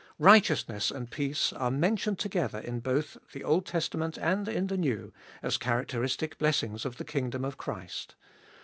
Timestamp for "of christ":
7.45-8.15